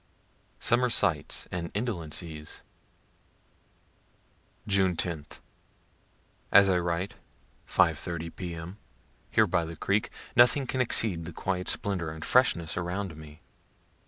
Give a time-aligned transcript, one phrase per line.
[0.59, 2.63] SUMMER SIGHTS AND INDOLENCIES
[4.65, 5.41] June 10th.
[6.51, 7.13] As I write,
[7.67, 8.77] 5 1/2 P.M.,
[9.29, 13.41] here by the creek, nothing can exceed the quiet splendor and freshness around me.